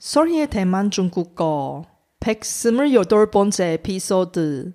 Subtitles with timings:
[0.00, 1.84] 설희의 대만 중국어
[2.20, 4.72] 128번째 에피소드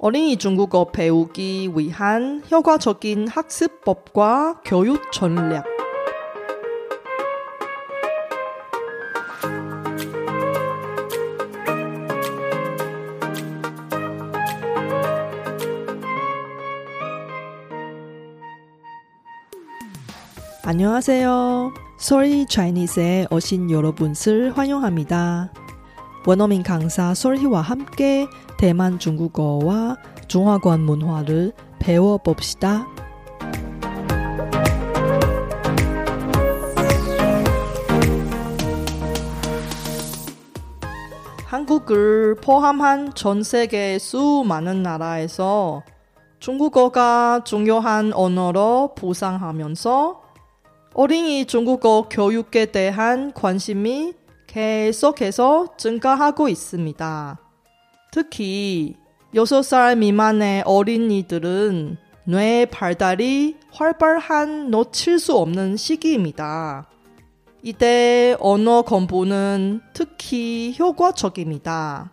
[0.00, 5.66] 어린이 중국어 배우기 위한 효과적인 학습법과 교육 전략
[20.64, 21.87] 안녕하세요.
[22.00, 25.52] Sorry Chinese에 오신 여러분을 환영합니다.
[26.26, 29.96] 원어민 강사 솔희와 함께 대만 중국어와
[30.28, 32.86] 중화권 문화를 배워봅시다.
[41.46, 45.82] 한국을 포함한 전 세계 수많은 나라에서
[46.38, 50.27] 중국어가 중요한 언어로 부상하면서
[51.00, 54.14] 어린이 중국어 교육에 대한 관심이
[54.48, 57.38] 계속해서 증가하고 있습니다.
[58.10, 58.96] 특히
[59.32, 66.88] 6살 미만의 어린이들은 뇌 발달이 활발한 놓칠 수 없는 시기입니다.
[67.62, 72.10] 이때 언어 공부는 특히 효과적입니다.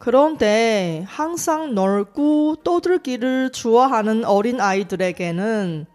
[0.00, 5.93] 그런데 항상 놀고 떠들기를 좋아하는 어린 아이들에게는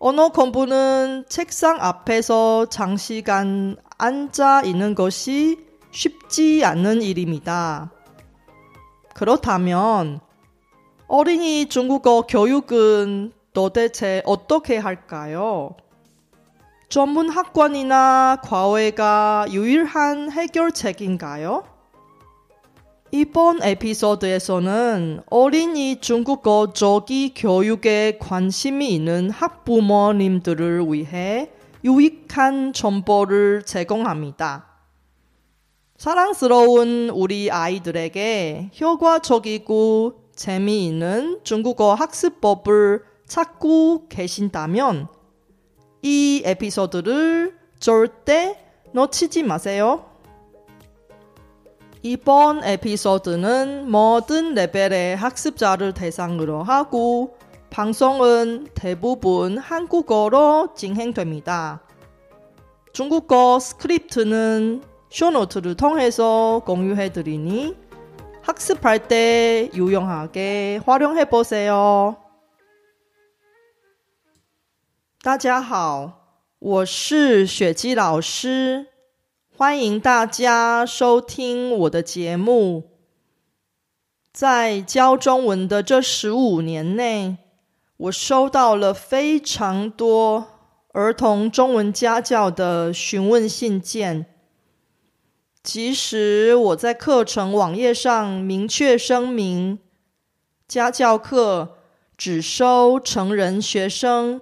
[0.00, 7.90] 언어 공부는 책상 앞에서 장시간 앉아 있는 것이 쉽지 않은 일입니다.
[9.14, 10.20] 그렇다면
[11.08, 15.74] 어린이 중국어 교육은 도대체 어떻게 할까요?
[16.88, 21.64] 전문 학원이나 과외가 유일한 해결책인가요?
[23.10, 31.50] 이번 에피소드에서는 어린이 중국어 조기 교육에 관심이 있는 학부모님들을 위해
[31.84, 34.66] 유익한 정보를 제공합니다.
[35.96, 45.08] 사랑스러운 우리 아이들에게 효과적이고 재미있는 중국어 학습법을 찾고 계신다면
[46.02, 48.58] 이 에피소드를 절대
[48.92, 50.07] 놓치지 마세요.
[52.01, 57.37] 이번 에피소드는 모든 레벨의 학습자를 대상으로 하고
[57.69, 61.81] 방송은 대부분 한국어로 진행됩니다.
[62.91, 67.75] 중국어 스크립트는 쇼노트를 통해서 공유해드리니
[68.41, 72.17] 학습할 때 유용하게 활용해보세요.
[75.23, 76.19] 大家好，
[76.59, 78.87] 我是雪姬老师。
[79.58, 82.92] 欢迎大家收听我的节目。
[84.32, 87.38] 在教中文的这十五年内，
[87.96, 90.46] 我收到了非常多
[90.92, 94.26] 儿童中文家教的询问信件。
[95.64, 99.80] 即使我在课程网页上明确声明，
[100.68, 101.78] 家教课
[102.16, 104.40] 只收成人学生。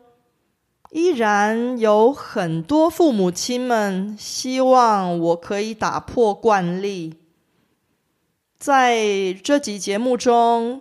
[0.96, 7.16] 依然有很多父母亲们希望我可以打破惯例。
[8.58, 10.80] 在这集节目中，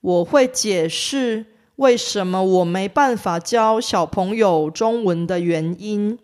[0.00, 1.44] 我会解释
[1.76, 6.18] 为什么我没办法教小朋友中文的原因，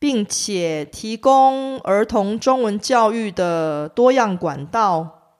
[0.00, 5.36] 并且提供儿童中文教育的多样管道。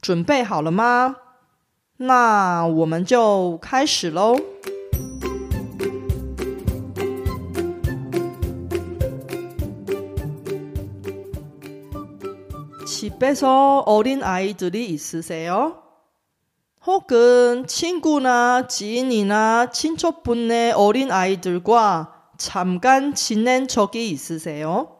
[0.00, 1.16] 准备好了吗？
[1.96, 4.36] 那我们就开始喽。
[13.20, 15.82] 집에서 어린 아이들이 있으세요?
[16.86, 24.96] 혹은 친구나 지인이나 친척분의 어린 아이들과 잠깐 지낸 적이 있으세요?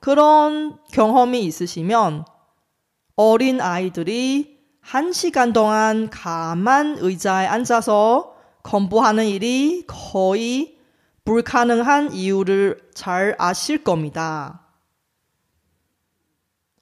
[0.00, 2.24] 그런 경험이 있으시면
[3.16, 10.78] 어린 아이들이 한 시간 동안 가만 의자에 앉아서 공부하는 일이 거의
[11.24, 14.65] 불가능한 이유를 잘 아실 겁니다.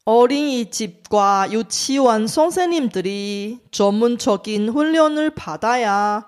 [0.04, 6.26] 어린이집과 유치원 선생님들이 전문적인 훈련을 받아야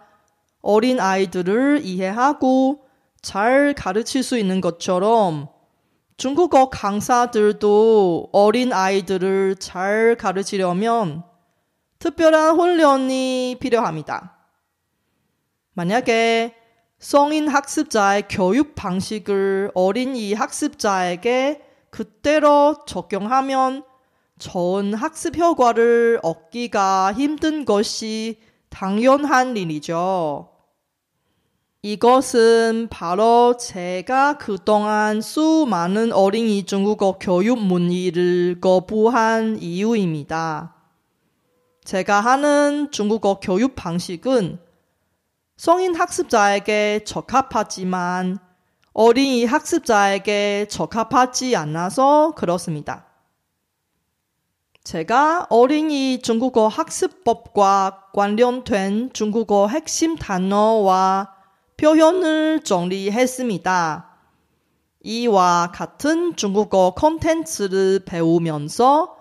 [0.63, 2.87] 어린 아이들을 이해하고
[3.21, 5.49] 잘 가르칠 수 있는 것처럼
[6.17, 11.23] 중국어 강사들도 어린 아이들을 잘 가르치려면
[11.99, 14.39] 특별한 훈련이 필요합니다.
[15.75, 16.55] 만약에
[16.99, 21.66] 성인 학습자의 교육 방식을 어린이 학습자에게
[21.97, 23.83] 그때로 적용하면
[24.39, 28.39] 좋은 학습 효과를 얻기가 힘든 것이
[28.69, 30.51] 당연한 일이죠.
[31.81, 40.75] 이것은 바로 제가 그동안 수많은 어린이 중국어 교육 문의를 거부한 이유입니다.
[41.83, 44.59] 제가 하는 중국어 교육 방식은
[45.57, 48.46] 성인 학습자에게 적합하지만
[48.99, 53.05] 어린이 학습자에게 적합하지 않아서 그렇습니다.
[54.85, 61.31] 제가 어린이 중국어 학습법과 관련된 중국어 핵심 단어와
[61.77, 64.17] 표현을 정리했습니다.
[65.03, 69.15] 이와 같은 중국어 콘텐츠를 배우면서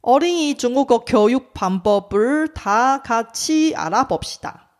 [0.00, 4.70] 어린이 중국어 교육 방법을 다 같이 알아봅시다.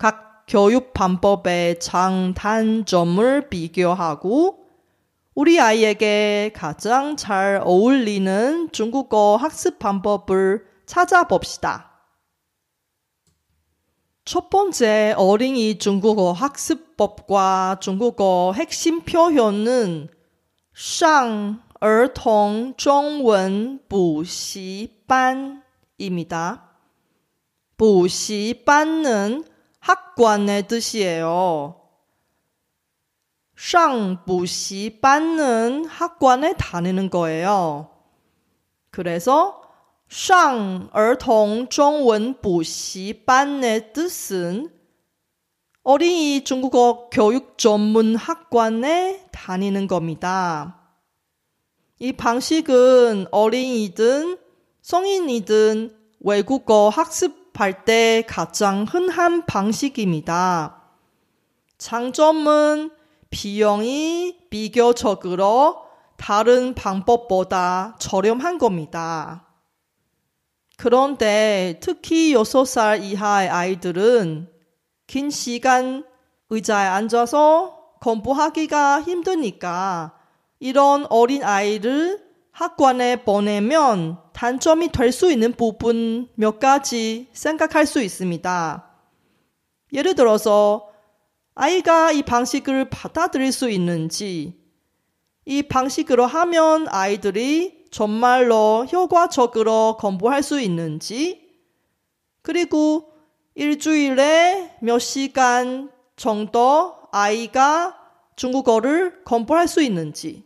[0.00, 4.65] 각 교육 방법의 장단점을 비교하고
[5.33, 11.91] 우리 아이에게 가장 잘 어울리는 중국어 학습 방법을 찾아봅시다.
[14.23, 20.09] 첫 번째 어린이 중국어 학습법과 중국어 핵심 표현은
[20.73, 25.61] 上儿童中文补习班
[25.97, 26.71] 입니다.
[27.77, 29.43] 补习班은
[29.79, 31.81] 학관의 뜻이에요.
[33.57, 37.89] 上补习班은 학관에 다니는 거예요.
[38.91, 39.61] 그래서
[40.09, 44.69] 上儿童中文补习班의 뜻은
[45.83, 50.81] 어린이 중국어 교육 전문 학관에 다니는 겁니다.
[51.99, 54.37] 이 방식은 어린이든
[54.81, 60.80] 성인이든 외국어 학습 할 때 가장 흔한 방식입니다.
[61.76, 62.90] 장점은
[63.28, 65.82] 비용이 비교적으로
[66.16, 69.46] 다른 방법보다 저렴한 겁니다.
[70.78, 74.48] 그런데 특히 6살 이하의 아이들은
[75.06, 76.06] 긴 시간
[76.48, 80.14] 의자에 앉아서 공부하기가 힘드니까
[80.60, 88.90] 이런 어린 아이를 학관에 보내면 단점이 될 수 있는 부분 몇 가지 생각할 수 있습니다.
[89.92, 90.88] 예를 들어서
[91.54, 94.58] 아이가 이 방식을 받아들일 수 있는지,
[95.44, 101.46] 이 방식으로 하면 아이들이 정말로 효과적으로 공부할 수 있는지,
[102.40, 103.12] 그리고
[103.56, 107.94] 일주일에 몇 시간 정도 아이가
[108.36, 110.44] 중국어를 공부할 수 있는지,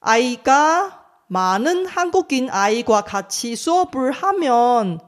[0.00, 0.95] 아이가
[1.28, 5.00] 많은 한국인 아이와 같이 수업을 하면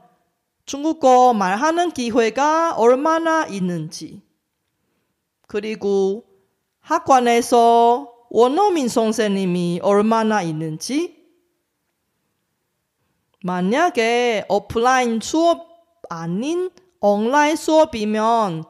[0.65, 4.21] 중국어 말하는 기회가 얼마나 있는지,
[5.47, 6.25] 그리고
[6.81, 11.17] 학관에서 원어민 선생님이 얼마나 있는지,
[13.43, 15.67] 만약에 오프라인 수업
[16.09, 16.69] 아닌
[16.99, 18.65] 온라인 수업이면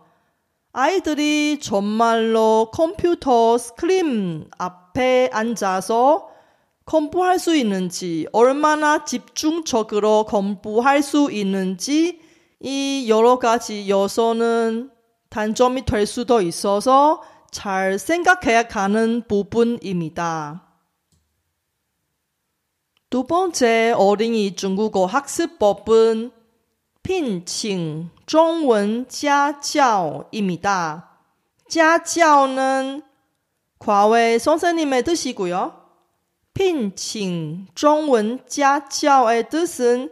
[0.72, 6.29] 아이들이 정말로 컴퓨터 스크린 앞에 앉아서
[6.90, 12.20] 공부할 수 있는지, 얼마나 집중적으로 공부할 수 있는지,
[12.60, 14.90] 이 여러 가지 요소는
[15.30, 17.22] 단점이 될 수도 있어서
[17.52, 20.66] 잘 생각해야 하는 부분입니다.
[23.12, 26.32] 두 번째 어린이 중국어 학습법은
[27.04, 30.40] 핀칭 중원 자자오입니다.
[31.70, 33.04] 자자오는
[33.78, 35.79] 과외 선생님의 뜻이고요.
[36.55, 40.11] 聘请 中文家教의 뜻은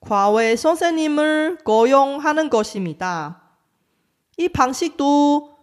[0.00, 3.42] 과외 선생님을 고용하는 것입니다.
[4.36, 5.56] 이 방식도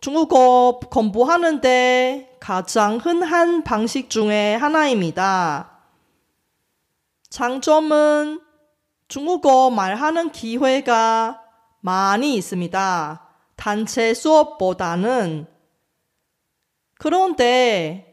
[0.00, 5.80] 중국어 공부하는데 가장 흔한 방식 중에 하나입니다.
[7.30, 8.40] 장점은
[9.08, 11.40] 중국어 말하는 기회가
[11.80, 13.28] 많이 있습니다.
[13.56, 15.46] 단체 수업보다는.
[16.98, 18.09] 그런데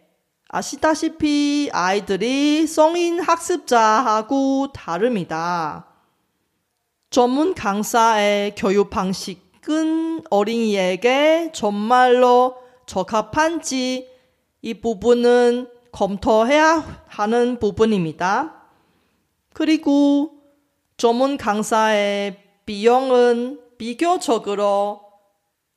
[0.49, 5.87] 아시다시피 아이들이 성인 학습자하고 다릅니다.
[7.11, 14.09] 전문 강사의 교육 방식 큰 어린이에게 정말로 적합한지
[14.63, 18.63] 이 부분은 검토해야 하는 부분입니다.
[19.53, 20.33] 그리고
[20.97, 25.03] 전문 강사의 비용은 비교적으로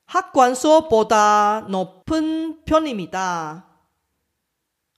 [0.05, 3.70] 학관 수업보다 높은 편입니다.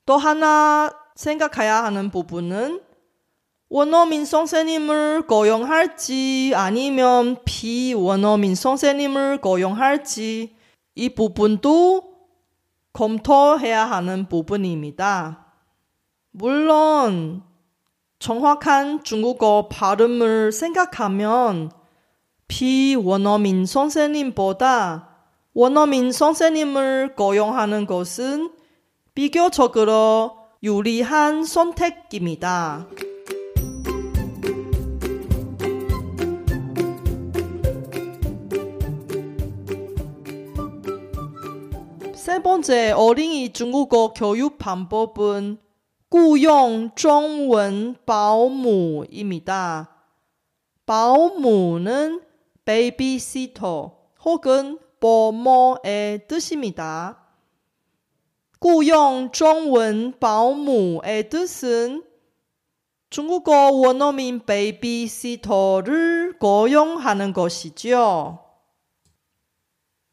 [0.06, 2.82] 또 하나 생각해야 하는 부분은
[3.70, 10.56] 원어민 선생님을 고용할지 아니면 비원어민 선생님을 고용할지
[10.96, 12.14] 이 부분도
[12.94, 15.48] 검토해야 하는 부분입니다.
[16.32, 17.44] 물론
[18.20, 21.72] 정확한 중국어 발음을 생각하면
[22.48, 25.10] 비원어민 선생님보다
[25.56, 28.53] 원어민 선생님을 고용하는 것은
[29.16, 32.88] 비교적으로 유리한 선택입니다.
[42.16, 45.60] 세 번째 어린이 중국어 교육 방법은
[46.10, 49.90] 구용 중원 바오무입니다.
[50.88, 52.22] 保姆는
[52.66, 57.23] 베이비시터 혹은 보모의 뜻입니다.
[58.63, 62.03] 雇佣中文保姆의 뜻은
[63.11, 68.41] 중국어 원어민 베이비시터를 고용하는 것이죠.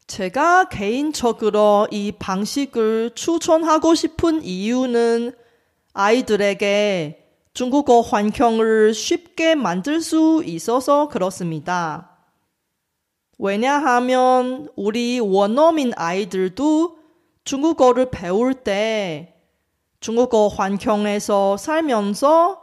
[0.06, 5.32] 제가 개인적으로 이 방식을 추천하고 싶은 이유는
[5.92, 12.18] 아이들에게 중국어 환경을 쉽게 만들 수 있어서 그렇습니다.
[13.38, 16.96] 왜냐하면 우리 원어민 아이들도
[17.43, 19.35] 중국어를 배울 때
[19.99, 22.61] 중국어 환경에서 살면서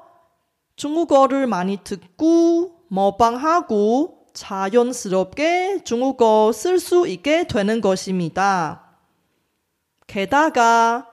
[0.77, 8.97] 중국어를 많이 듣고 모방하고 자연스럽게 중국어 쓸 수 있게 되는 것입니다.
[10.07, 11.09] 게다가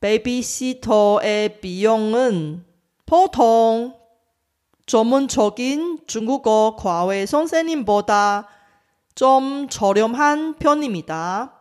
[0.00, 2.64] 베이비시터의 비용은
[3.04, 3.94] 보통
[4.86, 8.48] 전문적인 중국어 과외 선생님보다
[9.14, 11.59] 좀 저렴한 편입니다.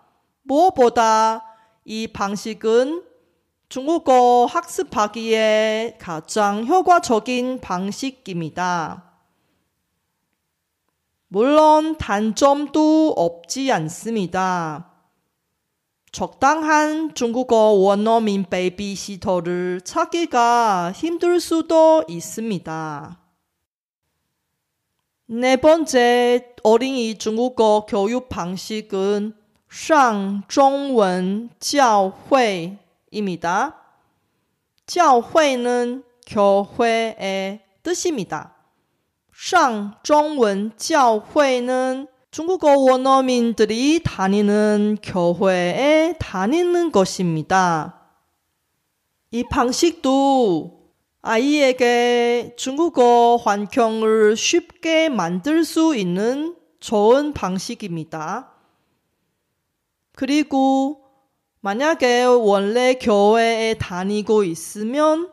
[0.50, 1.46] 무엇보다
[1.86, 3.04] 이 방식은
[3.70, 9.04] 중국어 학습하기에 가장 효과적인 방식입니다.
[11.28, 14.92] 물론 단점도 없지 않습니다.
[16.12, 23.20] 적당한 중국어 원어민 베이비시터를 찾기가 힘들 수도 있습니다.
[25.28, 32.79] 네 번째 어린이 중국어 교육 방식은 上中文教会
[33.11, 33.75] 입니다.
[34.87, 38.55] 教会는 교회의 뜻입니다.
[39.33, 48.01] 上中文教会는 중국어 원어민들이 다니는 교회에 다니는 것입니다.
[49.31, 50.85] 이 방식도
[51.23, 58.53] 아이에게 중국어 환경을 쉽게 만들 수 있는 좋은 방식입니다.
[60.20, 61.06] 그리고
[61.62, 65.32] 만약에 원래 교회에 다니고 있으면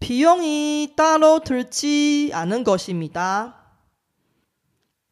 [0.00, 3.54] 비용이 따로 들지 않은 것입니다.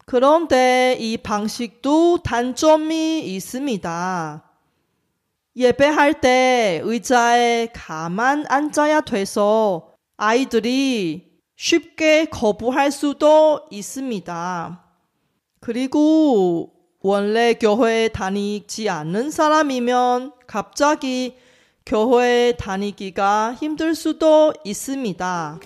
[0.07, 4.51] 그런데 이 방식도 단점이 있습니다.
[5.57, 14.85] 예배할 때 의자에 가만 앉아야 돼서 아이들이 쉽게 거부할 수도 있습니다.
[15.61, 21.35] 그리고 원래 교회에 다니지 않는 사람이면 갑자기
[21.87, 25.61] 교회에 다니기가 힘들 수도 있습니다.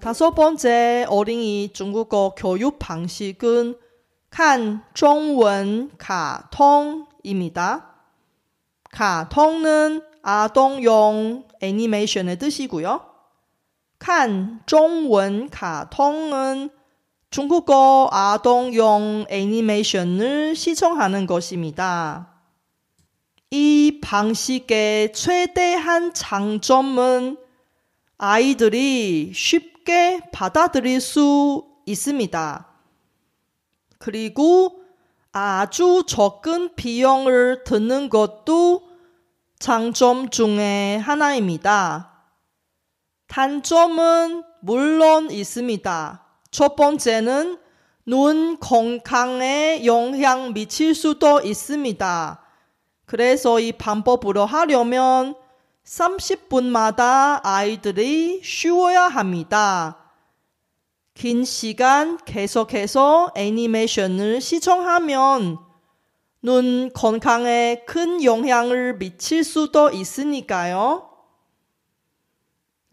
[0.00, 3.76] 다섯 번째 어린이 중국어 교육 방식은
[4.28, 7.86] 칸 중원 가통입니다.
[8.90, 13.06] 가통은 아동용 애니메이션의 뜻이고요.
[13.98, 16.70] 칸 중원 카통은
[17.30, 22.28] 중국어 아동용 애니메이션을 시청하는 것입니다.
[23.50, 27.36] 이 방식의 최대한 장점은
[28.18, 32.66] 아이들이 쉽게 받아들일 수 있습니다.
[33.98, 34.82] 그리고
[35.32, 38.89] 아주 적은 비용을 드는 것도
[39.60, 42.12] 장점 중에 하나입니다.
[43.28, 46.24] 단점은 물론 있습니다.
[46.50, 47.58] 첫 번째는
[48.06, 52.42] 눈 건강에 영향 미칠 수도 있습니다.
[53.04, 55.34] 그래서 이 방법으로 하려면
[55.84, 59.98] 30분마다 아이들이 쉬어야 합니다.
[61.12, 65.69] 긴 시간 계속해서 애니메이션을 시청하면
[66.42, 71.10] 눈 건강에 큰 영향을 미칠 수도 있으니까요.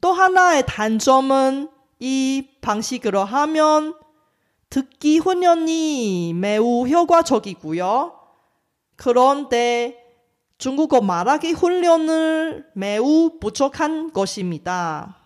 [0.01, 3.96] 또 하나의 단점은 이 방식으로 하면
[4.70, 8.20] 듣기 훈련이 매우 효과적이고요.
[8.98, 10.04] 그런데
[10.58, 15.18] 중국어 말하기 훈련을 매우 부족한 것입니다.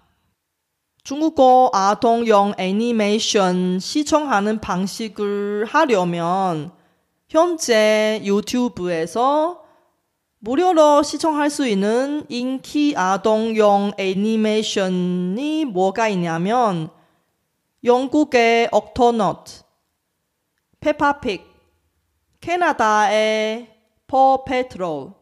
[1.04, 6.72] 중국어 아동용 애니메이션 시청하는 방식을 하려면
[7.32, 9.64] 현재 유튜브에서
[10.40, 16.90] 무료로 시청할 수 있는 인기 아동용 애니메이션이 뭐가 있냐면
[17.86, 19.62] 영국의 옥토너트,
[20.82, 21.46] 페파픽,
[22.42, 25.14] 캐나다의 퍼페트롤,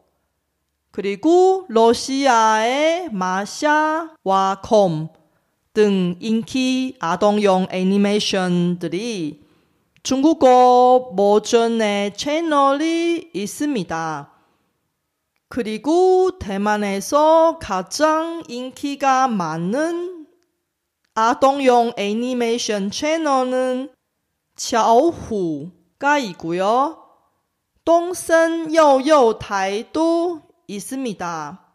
[0.90, 9.49] 그리고 러시아의 마샤와 콤등 인기 아동용 애니메이션들이
[10.02, 14.32] 중국어 버전의 채널이 있습니다.
[15.48, 20.26] 그리고 대만에서 가장 인기가 많은
[21.14, 23.90] 아동용 애니메이션 채널은
[24.56, 27.04] 샤오후가 있고요.
[27.84, 28.82] 똥센요요타이도
[30.66, 31.66] 있습니다.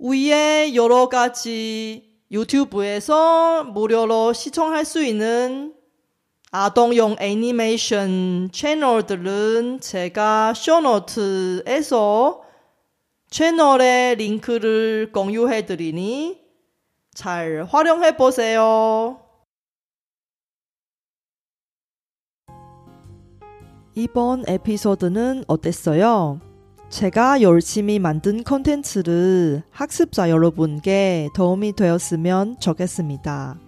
[0.00, 5.77] 위에 여러 가지 유튜브에서 무료로 시청할 수 있는
[6.50, 12.42] 아동용 애니메이션 채널들은 제가 쇼노트에서
[13.28, 16.40] 채널의 링크를 공유해 드리니
[17.14, 19.20] 잘 활용해 보세요.
[23.94, 26.40] 이번 에피소드는 어땠어요?
[26.88, 33.67] 제가 열심히 만든 컨텐츠를 학습자 여러분께 도움이 되었으면 좋겠습니다.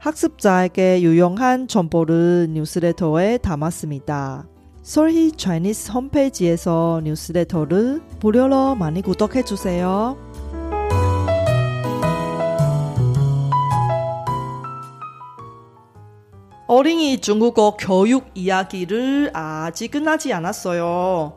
[0.00, 4.46] 학습자에게 유용한 정보를 뉴스레터에 담았습니다.
[4.82, 10.16] 솔희 차이니스 홈페이지에서 뉴스레터를 무료로 많이 구독해 주세요.
[16.68, 21.34] 어린이 중국어 교육 이야기를 아직 끝나지 않았어요.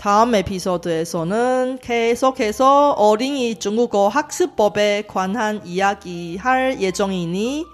[0.00, 7.64] 다음 에피소드에서는 계속해서 어린이 중국어 학습법에 관한 이야기 할 예정이니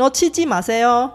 [0.00, 1.12] 놓치지 마세요.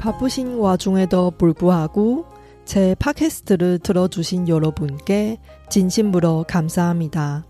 [0.00, 2.26] 바쁘신 와중에도 불구하고
[2.64, 5.38] 제 팟캐스트를 들어주신 여러분께
[5.70, 7.46] 진심으로 감사합니다.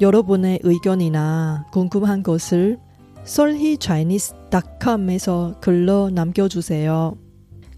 [0.00, 2.78] 여러분의 의견이나 궁금한 것을
[3.24, 7.16] solhichinese.com에서 글로 남겨주세요.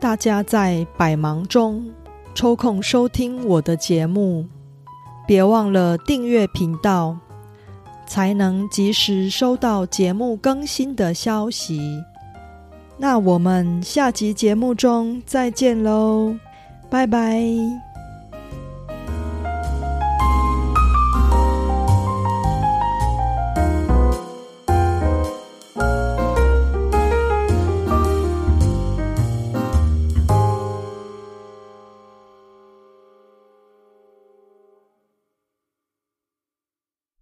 [0.00, 1.90] 大家在百忙中
[2.34, 4.46] 抽空收听我的节目，
[5.26, 7.16] 别忘了订阅频道，
[8.06, 12.02] 才能及时收到节目更新的消息。
[12.96, 16.34] 那我们下集节目中再见喽，
[16.88, 17.87] 拜拜。